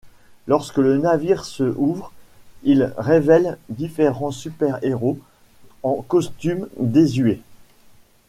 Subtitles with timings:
[0.47, 2.11] Lorsque le navire se ouvre,
[2.63, 5.19] il révèle différents super-héros
[5.83, 7.41] en costumes désuets.